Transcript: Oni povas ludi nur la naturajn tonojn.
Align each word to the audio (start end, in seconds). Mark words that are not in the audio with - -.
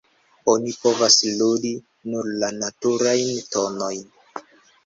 Oni 0.53 0.71
povas 0.85 1.17
ludi 1.41 1.73
nur 2.13 2.31
la 2.45 2.51
naturajn 2.63 3.31
tonojn. 3.57 4.05